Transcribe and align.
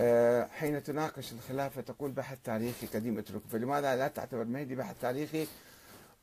آه، 0.00 0.48
حين 0.58 0.82
تناقش 0.82 1.32
الخلافة 1.32 1.80
تقول 1.80 2.10
بحث 2.10 2.38
تاريخي 2.44 2.86
قديم 2.86 3.18
اتركه. 3.18 3.48
فلماذا 3.52 3.96
لا 3.96 4.08
تعتبر 4.08 4.44
مهدي 4.44 4.74
بحث 4.74 4.96
تاريخي؟ 5.00 5.46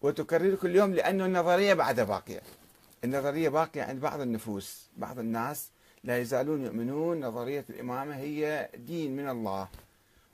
وتكرره 0.02 0.56
كل 0.56 0.76
يوم 0.76 0.94
لأنه 0.94 1.26
النظرية 1.26 1.74
بعد 1.74 2.00
باقية. 2.00 2.42
النظرية 3.04 3.50
باقية 3.50 3.84
عند 3.84 4.02
بعض 4.02 4.22
النفوس 4.22 4.90
بعض 4.98 5.20
الناس 5.20 5.70
لا 6.04 6.18
يزالون 6.18 6.66
يؤمنون 6.66 7.26
نظرية 7.26 7.66
الإمامة 7.70 8.16
هي 8.16 8.70
دين 8.76 9.16
من 9.16 9.30
الله. 9.30 9.68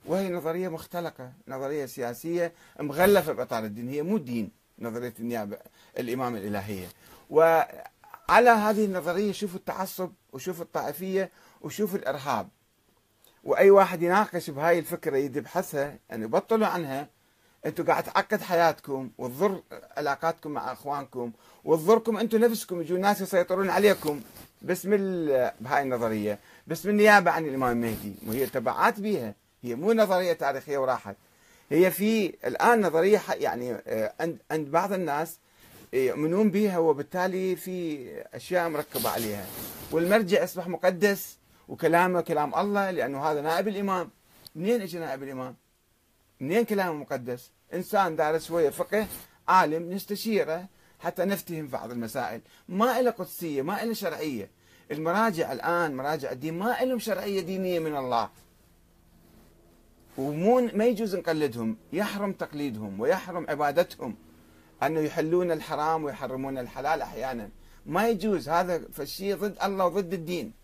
وهي 0.06 0.30
نظرية 0.30 0.68
مختلقة 0.68 1.32
نظرية 1.48 1.86
سياسية 1.86 2.52
مغلفة 2.80 3.32
بإطار 3.32 3.64
الدين. 3.64 3.88
هي 3.88 4.02
مو 4.02 4.18
دين 4.18 4.50
نظرية 4.78 5.14
النيابة 5.20 5.58
الإمامة 5.98 6.38
الإلهية. 6.38 6.86
وعلى 7.30 8.50
هذه 8.50 8.84
النظرية 8.84 9.32
شوفوا 9.32 9.58
التعصب 9.58 10.10
وشوفوا 10.32 10.64
الطائفية 10.64 11.30
وشوفوا 11.60 11.98
الإرهاب. 11.98 12.48
وأي 13.48 13.70
واحد 13.70 14.02
يناقش 14.02 14.50
بهاي 14.50 14.78
الفكرة 14.78 15.16
يبحثها 15.16 15.98
يعني 16.10 16.26
بطلوا 16.26 16.66
عنها. 16.66 17.08
أنتم 17.66 17.84
قاعد 17.84 18.02
تعقد 18.02 18.40
حياتكم 18.42 19.10
وتضر 19.18 19.62
علاقاتكم 19.96 20.50
مع 20.50 20.72
أخوانكم 20.72 21.32
وتضركم 21.64 22.16
أنتم 22.16 22.38
نفسكم 22.38 22.80
يجوا 22.80 22.98
ناس 22.98 23.20
يسيطرون 23.20 23.70
عليكم. 23.70 24.20
باسم 24.62 24.90
بهاي 25.60 25.82
النظرية 25.82 26.38
باسم 26.66 26.88
النيابه 26.90 27.30
عن 27.30 27.46
الإمام 27.46 27.72
المهدي 27.76 28.14
وهي 28.26 28.46
تبعات 28.46 29.00
بها 29.00 29.34
هي 29.62 29.74
مو 29.74 29.92
نظرية 29.92 30.32
تاريخية 30.32 30.78
وراحت. 30.78 31.16
هي 31.70 31.90
في 31.90 32.34
الآن 32.46 32.86
نظرية 32.86 33.22
يعني 33.30 33.72
آه، 33.86 34.12
عند 34.20 34.38
عند 34.50 34.70
بعض 34.70 34.92
الناس 34.92 35.38
يؤمنون 35.92 36.50
بها 36.50 36.78
وبالتالي 36.78 37.56
في 37.56 38.06
أشياء 38.34 38.68
مركبة 38.68 39.10
عليها. 39.10 39.46
والمرجع 39.92 40.44
اصبح 40.44 40.68
مقدس 40.68 41.38
وكلامه 41.68 42.20
كلام 42.20 42.54
الله 42.54 42.90
لأنه 42.90 43.24
هذا 43.24 43.40
نائب 43.40 43.68
الإمام. 43.68 44.10
منين 44.54 44.82
إجى 44.82 44.98
نائب 44.98 45.22
الإمام؟ 45.22 45.56
منين 46.40 46.64
كلامه 46.64 46.92
مقدس؟ 46.92 47.50
إنسان 47.74 48.16
دارس 48.16 48.46
شوية 48.46 48.70
فقه 48.70 49.06
عالم 49.48 49.92
نستشيره 49.92 50.66
حتى 50.98 51.24
نفتهم 51.24 51.66
بعض 51.66 51.90
المسائل. 51.90 52.40
ما 52.68 53.00
إله 53.00 53.10
قدسية 53.10 53.62
ما 53.62 53.82
إله 53.82 53.92
شرعية. 53.92 54.50
المراجع 54.90 55.52
الآن 55.52 55.96
مراجع 55.96 56.32
الدين 56.32 56.58
ما 56.58 56.76
لهم 56.80 56.98
شرعية 56.98 57.40
دينية 57.40 57.78
من 57.78 57.96
الله. 57.96 58.30
ومو 60.18 60.60
ما 60.74 60.84
يجوز 60.84 61.16
نقلدهم. 61.16 61.76
يحرم 61.92 62.32
تقليدهم 62.32 63.00
ويحرم 63.00 63.46
عبادتهم. 63.48 64.16
أنه 64.82 65.00
يحلون 65.00 65.50
الحرام 65.52 66.04
ويحرمون 66.04 66.58
الحلال 66.58 67.02
أحيانا. 67.02 67.50
ما 67.86 68.08
يجوز. 68.08 68.48
هذا 68.48 68.78
فالشيء 68.92 69.36
ضد 69.36 69.56
الله 69.64 69.86
وضد 69.86 70.12
الدين. 70.12 70.57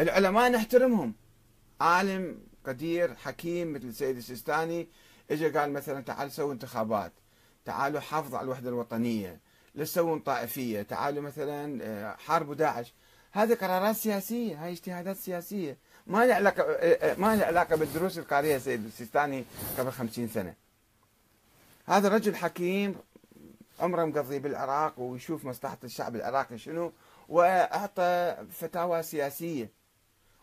العلماء 0.00 0.50
نحترمهم. 0.50 1.14
عالم 1.80 2.38
قدير 2.66 3.14
حكيم 3.14 3.72
مثل 3.72 3.84
السيد 3.84 4.16
السيستاني 4.16 4.88
اجى 5.30 5.48
قال 5.48 5.72
مثلا 5.72 6.00
تعالوا 6.00 6.32
سووا 6.32 6.52
انتخابات. 6.52 7.12
تعالوا 7.64 8.00
حافظوا 8.00 8.38
على 8.38 8.44
الوحدة 8.44 8.68
الوطنية. 8.68 9.40
لا 9.74 9.84
تسوون 9.84 10.18
طائفية. 10.18 10.82
تعالوا 10.82 11.22
مثلا 11.22 11.84
آه، 11.84 12.16
حاربوا 12.16 12.54
داعش 12.54 12.94
هذه 13.32 13.54
قرارات 13.54 13.96
سياسية. 13.96 14.64
هاي 14.64 14.72
اجتهادات 14.72 15.16
سياسية. 15.16 15.76
ما 16.06 16.26
لها 16.26 16.34
علاقة 16.34 16.62
آه، 16.62 17.12
آه، 17.12 17.14
ما 17.14 17.36
لها 17.36 17.46
علاقة 17.46 17.76
بالدروس 17.76 18.18
اللي 18.18 18.56
السيد 18.56 18.84
السيستاني 18.84 19.44
قبل 19.78 19.90
خمسين 19.90 20.28
سنة. 20.28 20.54
هذا 21.86 22.08
رجل 22.08 22.36
حكيم 22.36 22.96
عمره 23.80 24.04
مقضي 24.04 24.38
بالعراق 24.38 25.00
ويشوف 25.00 25.44
مصلحة 25.44 25.78
الشعب 25.84 26.16
العراقي 26.16 26.58
شنو 26.58 26.92
وأعطى 27.28 28.36
فتاوى 28.50 29.02
سياسية. 29.02 29.77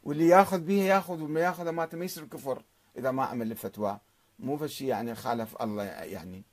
واللي 0.06 0.28
ياخذ 0.28 0.60
بها 0.60 0.84
ياخذ 0.84 1.22
وما 1.22 1.40
ياخذ 1.40 1.70
ما 1.70 1.88
يصير 1.94 2.26
كفر 2.26 2.62
إذا 2.98 3.12
ما 3.12 3.26
عمل 3.26 3.52
الفتوى. 3.52 4.00
مو 4.40 4.58
فشي 4.58 4.88
يعني 4.88 5.16
خالف 5.16 5.62
الله 5.62 5.84
يعني. 5.84 6.44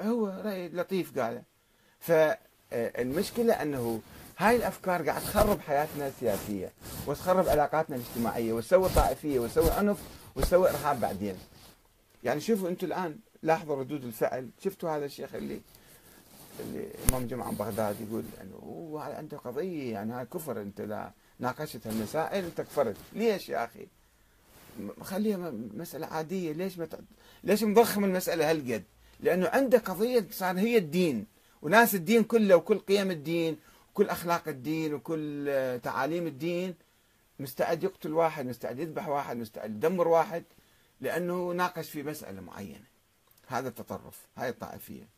هو 0.00 0.26
رأي 0.26 0.68
لطيف 0.68 1.18
قاله. 1.18 1.42
فالمشكلة 2.00 3.54
أنه 3.54 4.00
هاي 4.38 4.56
الأفكار 4.56 5.08
قاعد 5.08 5.22
تخرب 5.22 5.60
حياتنا 5.60 6.08
السياسية 6.08 6.72
وتخرب 7.06 7.48
علاقاتنا 7.48 7.96
الاجتماعية 7.96 8.52
وتسوي 8.52 8.88
طائفية 8.88 9.38
وتسوي 9.38 9.70
عنف 9.70 10.02
وتسوي 10.36 10.70
إرهاب 10.70 11.00
بعدين. 11.00 11.36
يعني 12.24 12.40
شوفوا 12.40 12.68
أنتم 12.68 12.86
الآن 12.86 13.18
لاحظوا 13.42 13.76
ردود 13.76 14.04
الفعل. 14.04 14.50
شفتوا 14.58 14.90
هذا 14.90 15.04
الشيخ 15.04 15.34
اللي 15.34 15.60
اللي 16.60 16.88
إمام 17.08 17.26
جمعة 17.26 17.52
بغداد 17.52 17.96
يقول 18.00 18.24
إنه 18.42 18.56
هو 18.56 18.98
عنده 18.98 19.38
قضية 19.38 19.92
يعني 19.92 20.12
هاي 20.12 20.26
كفر 20.26 20.60
أنت 20.60 20.80
لا. 20.80 21.12
ناقشت 21.40 21.86
المسائل 21.86 22.44
انت 22.44 22.60
كفرت 22.60 22.96
ليش 23.12 23.48
يا 23.48 23.64
أخي؟ 23.64 23.86
خليها 25.02 25.50
مسألة 25.74 26.06
عادية. 26.06 26.52
ليش 26.52 26.78
ما 26.78 26.88
ليش 27.44 27.64
مضخم 27.64 28.04
المسألة 28.04 28.50
هالقد؟ 28.50 28.84
لأنه 29.20 29.48
عنده 29.48 29.78
قضية 29.78 30.26
صار 30.30 30.58
هي 30.58 30.78
الدين. 30.78 31.26
وناس 31.62 31.94
الدين 31.94 32.24
كله 32.24 32.56
وكل 32.56 32.78
قيم 32.78 33.10
الدين 33.10 33.56
وكل 33.90 34.08
أخلاق 34.08 34.48
الدين 34.48 34.94
وكل 34.94 35.50
تعاليم 35.82 36.26
الدين 36.26 36.74
مستعد 37.38 37.84
يقتل 37.84 38.12
واحد 38.12 38.46
مستعد 38.46 38.78
يذبح 38.78 39.08
واحد 39.08 39.36
مستعد 39.36 39.70
يدمر 39.70 40.08
واحد 40.08 40.44
لأنه 41.00 41.52
ناقش 41.52 41.90
في 41.90 42.02
مسألة 42.02 42.40
معينة. 42.40 42.84
هذا 43.46 43.68
التطرف 43.68 44.26
هاي 44.36 44.48
الطائفية. 44.48 45.17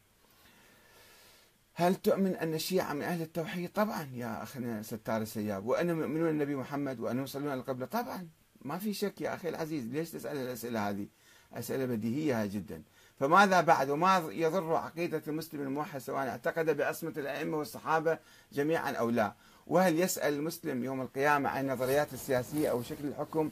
هل 1.74 1.94
تؤمن 1.94 2.36
أن 2.36 2.54
الشيعة 2.54 2.92
من 2.92 3.02
أهل 3.02 3.22
التوحيد؟ 3.22 3.70
طبعا 3.72 4.08
يا 4.14 4.42
أخنا 4.42 4.82
ستار 4.82 5.22
السياب 5.22 5.66
وأنهم 5.66 6.00
يؤمنون 6.00 6.28
النبي 6.28 6.56
محمد 6.56 7.00
وأنهم 7.00 7.24
يصلون 7.24 7.48
على 7.48 7.60
القبلة؟ 7.60 7.86
طبعا. 7.86 8.28
ما 8.62 8.78
في 8.78 8.92
شك 8.94 9.20
يا 9.20 9.34
أخي 9.34 9.48
العزيز. 9.48 9.86
ليش 9.86 10.10
تسأل 10.10 10.36
الأسئلة 10.36 10.88
هذه؟ 10.88 11.06
أسئلة 11.54 11.84
بديهية 11.86 12.46
جدا. 12.46 12.82
فماذا 13.20 13.60
بعد؟ 13.60 13.90
وما 13.90 14.22
يضر 14.30 14.74
عقيدة 14.74 15.22
المسلم 15.28 15.60
الموحد 15.60 16.00
سواء 16.00 16.28
اعتقد 16.28 16.76
بعصمة 16.76 17.12
الأئمة 17.16 17.56
والصحابة 17.58 18.18
جميعا 18.52 18.92
أو 18.92 19.10
لا؟ 19.10 19.34
وهل 19.66 20.00
يسأل 20.00 20.34
المسلم 20.34 20.84
يوم 20.84 21.00
القيامة 21.00 21.48
عن 21.48 21.64
النظريات 21.64 22.12
السياسية 22.12 22.70
أو 22.70 22.82
شكل 22.82 23.04
الحكم؟ 23.04 23.50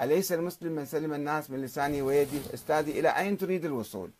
أليس 0.00 0.32
المسلم 0.32 0.72
من 0.72 0.84
سلم 0.84 1.12
الناس 1.14 1.50
من 1.50 1.62
لسانه 1.62 2.02
ويده؟ 2.02 2.54
أستاذي 2.54 3.00
إلى 3.00 3.08
أين 3.08 3.38
تريد 3.38 3.64
الوصول؟ 3.64 4.10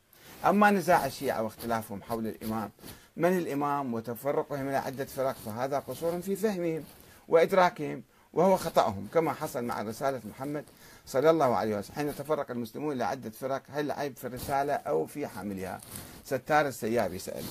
أما 0.45 0.71
نزاع 0.71 1.07
الشيعة 1.07 1.43
واختلافهم 1.43 2.03
حول 2.03 2.27
الإمام 2.27 2.71
من 3.19 3.39
الإمام 3.39 3.95
وتفرقهم 3.95 4.69
إلى 4.69 4.77
عدة 4.77 5.05
فرق 5.05 5.33
فهذا 5.33 5.79
قصور 5.79 6.21
في 6.21 6.37
فهمهم 6.37 6.85
وإدراكهم 7.29 8.03
وهو 8.33 8.57
خطأهم 8.57 9.09
كما 9.15 9.33
حصل 9.33 9.65
مع 9.65 9.83
رسالة 9.83 10.21
محمد 10.31 10.65
صلى 11.07 11.31
الله 11.31 11.57
عليه 11.57 11.79
وسلم 11.79 11.97
حين 11.97 12.15
تفرق 12.15 12.51
المسلمون 12.51 12.93
إلى 12.97 13.05
عدة 13.05 13.31
فرق 13.31 13.63
هل 13.69 13.85
العيب 13.85 14.17
في 14.17 14.27
الرسالة 14.27 14.73
أو 14.73 15.07
في 15.07 15.27
حاملها؟ 15.27 15.81
ستار 16.25 16.67
السياب 16.67 17.13
يسأل. 17.13 17.45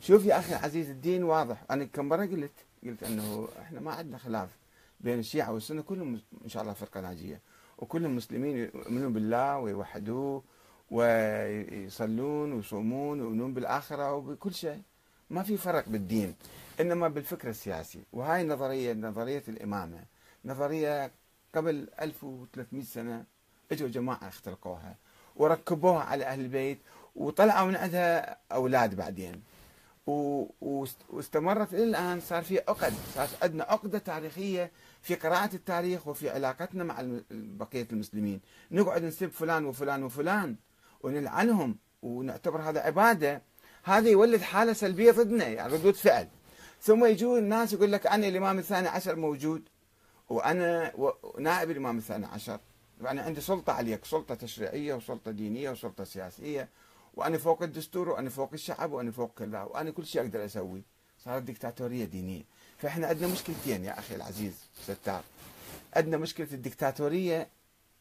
شوف 0.00 0.24
يا 0.24 0.38
أخي 0.38 0.52
العزيز 0.56 0.90
الدين 0.90 1.24
واضح. 1.24 1.64
أنا 1.70 1.84
كم 1.84 2.04
مرة 2.08 2.26
قلت؟ 2.26 2.52
قلت 2.84 3.02
أنه 3.02 3.48
إحنا 3.62 3.80
ما 3.80 3.92
عندنا 3.92 4.18
خلاف 4.18 4.48
بين 5.00 5.18
الشيعة 5.18 5.52
والسنة 5.52 5.82
كلهم 5.82 6.20
إن 6.44 6.48
شاء 6.48 6.62
الله 6.62 6.72
فرقة 6.72 7.00
ناجية. 7.00 7.40
وكلهم 7.78 8.16
مسلمين 8.16 8.56
يؤمنون 8.56 9.12
بالله 9.12 9.58
ويوحدوه 9.58 10.42
ويصلون 10.90 12.52
ويصومون 12.52 13.20
ويؤمنون 13.20 13.54
بالآخرة 13.54 14.12
وبكل 14.12 14.54
شيء. 14.54 14.82
ما 15.30 15.42
في 15.42 15.56
فرق 15.56 15.84
بالدين 15.88 16.34
إنما 16.80 17.08
بالفكر 17.08 17.48
السياسي. 17.48 18.02
وهاي 18.12 18.42
النظريه 18.42 18.92
نظرية 18.92 19.42
الإمامة. 19.48 20.04
نظرية 20.44 21.10
قبل 21.54 21.88
1300 22.00 22.84
سنة 22.84 23.24
إجوا 23.72 23.88
جماعة 23.88 24.28
اختلقوها 24.28 24.96
وركبوها 25.36 26.02
على 26.02 26.24
أهل 26.24 26.40
البيت 26.40 26.78
وطلعوا 27.16 27.68
من 27.68 27.76
عندها 27.76 28.38
أولاد 28.52 28.94
بعدين. 28.94 29.42
واستمرت 30.06 31.74
إلى 31.74 31.84
الآن 31.84 32.20
صار 32.20 32.42
في 32.42 32.58
عقد. 32.58 32.92
صار 33.14 33.28
عندنا 33.42 33.64
عقدة 33.64 33.98
تاريخية 33.98 34.70
في 35.02 35.14
قراءة 35.14 35.54
التاريخ 35.54 36.08
وفي 36.08 36.30
علاقتنا 36.30 36.84
مع 36.84 37.04
بقية 37.30 37.86
المسلمين. 37.92 38.40
نقعد 38.70 39.02
نسب 39.02 39.28
فلان 39.28 39.64
وفلان 39.64 40.02
وفلان 40.02 40.56
ونلعنهم 41.00 41.76
ونعتبر 42.02 42.60
هذا 42.60 42.80
عبادة. 42.80 43.42
هذا 43.88 44.08
يولد 44.08 44.40
حالة 44.40 44.72
سلبية 44.72 45.12
ضدنا 45.12 45.48
يعني 45.48 45.72
ردود 45.72 45.94
فعل 45.94 46.28
ثم 46.82 47.04
يجون 47.04 47.38
الناس 47.38 47.72
يقول 47.72 47.92
لك 47.92 48.06
أنا 48.06 48.28
الإمام 48.28 48.58
الثاني 48.58 48.88
عشر 48.88 49.16
موجود 49.16 49.62
وأنا 50.28 50.92
نائب 51.38 51.70
الإمام 51.70 51.98
الثاني 51.98 52.26
عشر. 52.26 52.60
يعني 53.02 53.20
عندي 53.20 53.40
سلطة 53.40 53.72
عليك 53.72 54.04
سلطة 54.04 54.34
تشريعية 54.34 54.94
وسلطة 54.94 55.30
دينية 55.30 55.70
وسلطة 55.70 56.04
سياسية. 56.04 56.68
وأنا 57.14 57.38
فوق 57.38 57.62
الدستور 57.62 58.08
وأنا 58.08 58.30
فوق 58.30 58.50
الشعب 58.52 58.92
وأنا 58.92 59.10
فوق 59.10 59.38
كذا. 59.38 59.62
وأنا 59.62 59.90
كل 59.90 60.06
شيء 60.06 60.22
أقدر 60.22 60.44
أسوي 60.44 60.82
صارت 61.24 61.42
دكتاتوريه 61.42 62.04
دينية. 62.04 62.42
فإحنا 62.78 63.06
عندنا 63.06 63.26
مشكلتين 63.26 63.84
يا 63.84 63.98
أخي 63.98 64.14
العزيز 64.14 64.54
ستار. 64.84 65.22
عندنا 65.96 66.16
مشكلة 66.16 66.48
الدكتاتوريه 66.52 67.48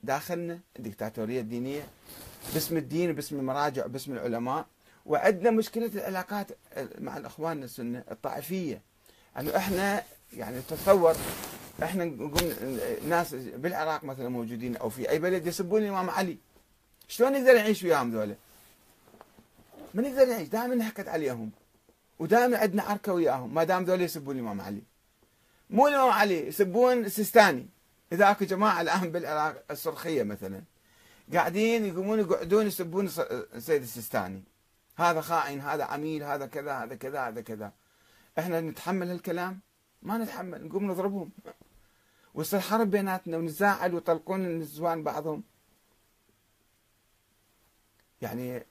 داخلنا 0.03 0.59
الدكتاتوريه 0.79 1.41
الدينية. 1.41 1.87
باسم 2.53 2.77
الدين 2.77 3.09
وباسم 3.11 3.39
المراجع 3.39 3.85
وباسم 3.85 4.13
العلماء. 4.13 4.65
وعندنا 5.07 5.51
مشكلة 5.51 5.85
العلاقات 5.85 6.47
مع 6.99 7.17
الأخوان 7.17 7.63
السنة 7.63 8.03
الطائفية. 8.11 8.81
انه 9.39 9.57
إحنا 9.57 10.03
يعني 10.33 10.61
تصور 10.61 11.15
إحنا 11.83 12.05
نقول 12.05 12.53
ناس 13.07 13.33
بالعراق 13.33 14.03
مثلا 14.03 14.29
موجودين 14.29 14.77
أو 14.77 14.89
في 14.89 15.09
أي 15.09 15.19
بلد 15.19 15.47
يسبون 15.47 15.83
الإمام 15.83 16.09
علي. 16.09 16.37
شلون 17.07 17.31
نقدر 17.31 17.53
نعيش 17.53 17.83
وياهم 17.83 18.11
ذولا؟ 18.11 18.35
ما 19.93 20.01
نقدر 20.01 20.25
نعيش 20.25 20.47
دائما 20.47 20.75
نحكت 20.75 21.07
عليهم. 21.07 21.51
ودائما 22.19 22.57
عندنا 22.57 22.83
عركة 22.83 23.13
وياهم 23.13 23.53
ما 23.53 23.63
دام 23.63 23.83
ذولا 23.83 24.03
يسبون 24.03 24.35
الإمام 24.35 24.61
علي. 24.61 24.81
مو 25.69 25.87
الإمام 25.87 26.09
علي 26.09 26.47
يسبون 26.47 27.05
السيستاني 27.05 27.67
إذا 28.11 28.31
أكو 28.31 28.45
جماعة 28.45 28.81
الآن 28.81 29.11
بالعراق 29.11 29.63
الصرخيه 29.71 30.23
مثلا 30.23 30.61
قاعدين 31.33 31.85
يقومون 31.85 32.19
يقعدون 32.19 32.67
يسبون 32.67 33.05
السيد 33.29 33.81
السيستاني. 33.81 34.43
هذا 34.97 35.21
خائن 35.21 35.61
هذا 35.61 35.83
عميل 35.83 36.23
هذا 36.23 36.45
كذا 36.45 36.73
هذا 36.73 36.95
كذا 36.95 37.27
هذا 37.27 37.41
كذا. 37.41 37.71
إحنا 38.39 38.61
نتحمل 38.61 39.09
هالكلام؟ 39.09 39.59
ما 40.01 40.17
نتحمل 40.17 40.65
نقوم 40.67 40.91
نضربهم. 40.91 41.31
ويصير 42.33 42.59
حرب 42.59 42.91
بيناتنا 42.91 43.37
ونزاعل 43.37 43.93
ويطلقون 43.93 44.45
النسوان 44.45 45.03
بعضهم. 45.03 45.43
يعني 48.21 48.63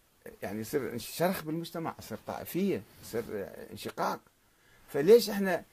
يعني 0.43 0.61
يصير 0.61 0.99
شرخ 0.99 1.45
بالمجتمع 1.45 1.95
يصير 1.99 2.19
طائفية 2.27 2.83
يصير 3.03 3.25
انشقاق. 3.73 4.21
فليش 4.89 5.31
إحنا 5.31 5.65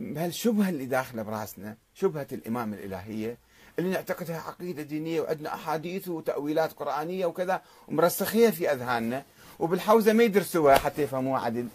بهالشبهة 0.00 0.68
اللي 0.68 0.86
داخلة 0.86 1.22
برأسنا 1.22 1.76
شبهة 1.94 2.26
الامامه 2.32 2.76
الإلهية 2.76 3.38
اللي 3.78 3.90
نعتقدها 3.90 4.40
عقيدة 4.40 4.82
دينية 4.82 5.20
وعندنا 5.20 5.54
أحاديث 5.54 6.08
وتأويلات 6.08 6.72
قرآنية 6.72 7.26
وكذا 7.26 7.62
ومرسخية 7.88 8.50
في 8.50 8.72
أذهاننا. 8.72 9.24
وبالحوزة 9.58 10.12
ما 10.12 10.22
يدرسوها 10.22 10.78
حتى 10.78 11.02
يفهموها 11.02 11.40
عدل. 11.40 11.68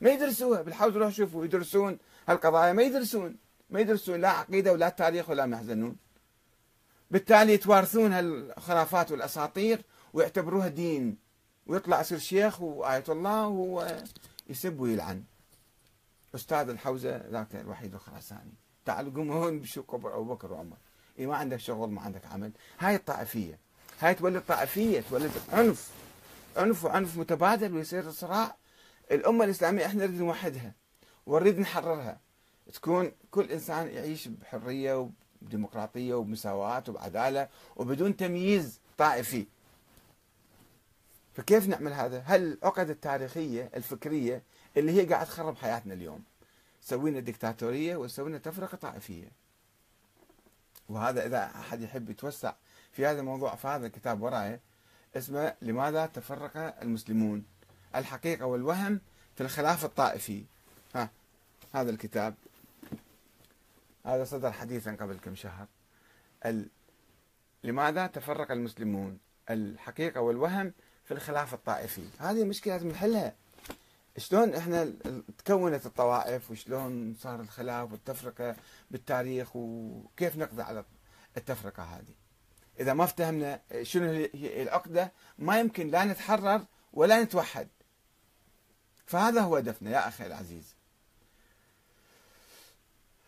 ما 0.00 0.10
يدرسوها 0.10 0.62
بالحوزة 0.62 0.98
روح 0.98 1.12
شوفوا 1.12 1.44
يدرسون 1.44 1.98
هالقضايا 2.28 2.72
ما 2.72 2.82
يدرسون. 2.82 3.36
ما 3.70 3.80
يدرسون 3.80 4.20
لا 4.20 4.28
عقيدة 4.28 4.72
ولا 4.72 4.88
تاريخ 4.88 5.30
ولا 5.30 5.46
محزنون 5.46 5.96
بالتالي 7.10 7.52
يتوارثون 7.52 8.12
هالخرافات 8.12 9.12
والأساطير 9.12 9.82
ويعتبروها 10.12 10.68
دين. 10.68 11.16
ويطلع 11.66 12.00
يصير 12.00 12.18
شيخ 12.18 12.60
وآية 12.60 13.04
الله 13.08 13.46
وهو 13.46 14.02
يسب 14.48 14.80
ويلعن. 14.80 15.22
أستاذ 16.34 16.68
الحوزة 16.68 17.16
ذاك 17.30 17.54
الوحيد 17.54 17.94
الخراساني 17.94 18.52
تعال 18.84 19.14
قوم 19.14 19.30
هون 19.30 19.60
بشو 19.60 19.82
أبو 19.88 20.24
بكر 20.24 20.52
وعمر. 20.52 20.76
إيه 21.18 21.26
ما 21.26 21.36
عندك 21.36 21.56
شغل 21.56 21.90
ما 21.90 22.00
عندك 22.00 22.26
عمل. 22.26 22.52
هاي 22.78 22.94
الطائفية. 22.94 23.58
هاي 24.00 24.14
تولد 24.14 24.42
طائفية 24.48 25.04
تولد 25.10 25.30
عنف. 25.52 25.90
عنف 26.56 26.84
وعنف 26.84 27.16
متبادل 27.16 27.74
ويصير 27.74 28.10
صراع. 28.10 28.56
الأمة 29.10 29.44
الإسلامية 29.44 29.86
إحنا 29.86 30.06
نريد 30.06 30.20
نوحدها 30.20 30.74
ونريد 31.26 31.58
نحررها. 31.58 32.20
تكون 32.72 33.12
كل 33.30 33.50
إنسان 33.50 33.88
يعيش 33.88 34.28
بحرية 34.28 35.10
وبديمقراطية 35.42 36.14
وبمساواة 36.14 36.84
وبعدالة 36.88 37.48
وبدون 37.76 38.16
تمييز 38.16 38.80
طائفي. 38.98 39.46
فكيف 41.34 41.68
نعمل 41.68 41.92
هذا؟ 41.92 42.22
هل 42.26 42.52
العقد 42.52 42.90
التاريخية 42.90 43.70
الفكرية 43.74 44.42
اللي 44.76 44.92
هي 44.92 45.06
قاعد 45.06 45.26
تخرب 45.26 45.56
حياتنا 45.56 45.94
اليوم 45.94 46.22
سوينا 46.80 47.20
ديكتاتورية 47.20 47.96
وسوينا 47.96 48.38
تفرقة 48.38 48.76
طائفية؟ 48.76 49.28
وهذا 50.88 51.26
إذا 51.26 51.44
أحد 51.44 51.80
يحب 51.80 52.10
يتوسع 52.10 52.54
في 52.92 53.06
هذا 53.06 53.20
الموضوع 53.20 53.54
في 53.54 53.68
هذا 53.68 53.86
الكتاب 53.86 54.22
وراي 54.22 54.60
اسمه 55.16 55.54
لماذا 55.62 56.06
تفرق 56.06 56.82
المسلمون؟ 56.82 57.44
الحقيقة 57.96 58.46
والوهم 58.46 59.00
في 59.36 59.42
الخلاف 59.42 59.84
الطائفي. 59.84 60.44
ها 60.94 61.10
هذا 61.72 61.90
الكتاب. 61.90 62.34
هذا 64.06 64.24
صدر 64.24 64.52
حديثا 64.52 64.96
قبل 65.00 65.18
كم 65.18 65.34
شهر. 65.34 65.66
ال... 66.46 66.68
لماذا 67.64 68.06
تفرق 68.06 68.52
المسلمون؟ 68.52 69.18
الحقيقة 69.50 70.20
والوهم 70.20 70.72
في 71.04 71.14
الخلاف 71.14 71.54
الطائفي. 71.54 72.04
هذه 72.18 72.44
مشكلة 72.44 72.72
لازم 72.72 72.88
نحلها 72.88 73.34
شلون 74.18 74.54
إحنا 74.54 74.92
تكونت 75.38 75.86
الطوائف 75.86 76.50
وشلون 76.50 77.14
صار 77.14 77.40
الخلاف 77.40 77.92
والتفرقة 77.92 78.56
بالتاريخ 78.90 79.56
وكيف 79.56 80.36
نقضي 80.36 80.62
على 80.62 80.84
التفرقة 81.36 81.82
هذه؟ 81.82 82.14
إذا 82.80 82.92
ما 82.94 83.04
افتهمنا 83.04 83.60
شنو 83.82 84.10
هي 84.34 84.62
العقدة 84.62 85.12
ما 85.38 85.60
يمكن 85.60 85.90
لا 85.90 86.04
نتحرر 86.04 86.64
ولا 86.92 87.22
نتوحد. 87.22 87.68
فهذا 89.06 89.40
هو 89.40 89.56
هدفنا 89.56 89.90
يا 89.90 90.08
أخي 90.08 90.26
العزيز. 90.26 90.74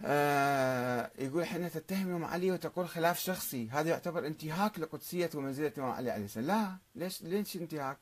آه 0.05 1.11
يقول 1.19 1.43
إحنا 1.43 1.69
تتهم 1.69 2.03
الإمام 2.03 2.25
علي 2.25 2.51
وتقول 2.51 2.89
خلاف 2.89 3.19
شخصي. 3.19 3.69
هذا 3.69 3.91
يعتبر 3.91 4.27
انتهاك 4.27 4.79
لقدسية 4.79 5.31
ومنزلة 5.35 5.69
الإمام 5.69 5.91
علي 5.91 6.11
عليه 6.11 6.25
السلام. 6.25 6.47
لا 6.47 6.79
ليش 7.05 7.23
ليش 7.23 7.57
انتهاك؟ 7.57 7.99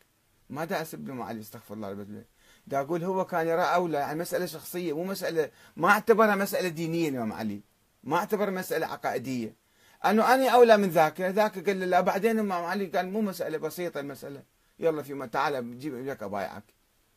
ما 0.50 0.64
دا 0.64 0.82
أسب 0.82 1.06
الإمام 1.06 1.22
علي 1.22 1.40
استغفر 1.40 1.74
الله 1.74 1.90
البدوي 1.90 2.24
دا 2.66 2.80
أقول 2.80 3.04
هو 3.04 3.24
كان 3.24 3.46
يرى 3.46 3.62
أولى 3.62 3.98
يعني 3.98 4.18
مسألة 4.20 4.46
شخصية 4.46 4.92
مو 4.92 5.04
مسألة 5.04 5.50
ما 5.76 5.88
اعتبرها 5.88 6.34
مسألة 6.34 6.68
دينية 6.68 7.08
الإمام 7.08 7.32
علي. 7.32 7.60
ما 8.04 8.16
اعتبر 8.16 8.50
مسألة 8.50 8.86
عقائدية. 8.86 9.61
أنه 10.06 10.34
أنا 10.34 10.48
أولى 10.48 10.76
من 10.76 10.88
ذاك 10.88 11.20
ذاك 11.20 11.66
قال 11.68 11.80
لا 11.80 12.00
بعدين 12.00 12.30
الإمام 12.30 12.64
علي 12.64 12.86
قال 12.86 13.10
مو 13.10 13.20
مسألة 13.20 13.58
بسيطة 13.58 14.00
المسألة 14.00 14.42
يلا 14.78 15.02
في 15.02 15.28
تعال 15.32 15.78
جيب 15.78 16.06
لك 16.06 16.22
أبايعك 16.22 16.62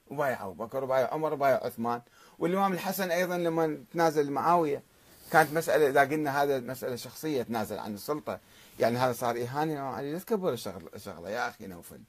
وبايع 0.07 0.45
أبو 0.45 0.53
بكر 0.53 0.83
وبايع 0.83 1.13
عمر 1.13 1.33
وبايع 1.33 1.65
عثمان. 1.65 2.01
والإمام 2.39 2.73
الحسن 2.73 3.11
أيضا 3.11 3.37
لما 3.37 3.83
تنازل 3.93 4.31
معاوية 4.31 4.83
كانت 5.31 5.53
مسألة 5.53 5.89
إذا 5.89 6.01
قلنا 6.01 6.43
هذا 6.43 6.59
مسألة 6.59 6.95
شخصية 6.95 7.43
تنازل 7.43 7.79
عن 7.79 7.93
السلطة 7.93 8.39
يعني 8.79 8.97
هذا 8.97 9.13
صار 9.13 9.37
إهانة 9.41 9.79
علي. 9.79 10.13
لا 10.13 10.19
تكبر 10.19 10.53
الشغلة 10.93 11.29
يا 11.29 11.49
أخي 11.49 11.67
نوفل. 11.67 12.01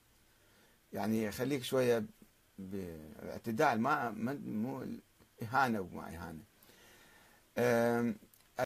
يعني 0.92 1.32
خليك 1.32 1.62
شوية 1.62 2.04
باعتدال 2.58 3.80
ما 3.80 4.10
مو 4.46 4.86
إهانة 5.42 5.80
وما 5.80 6.08
إهانة. 6.08 6.42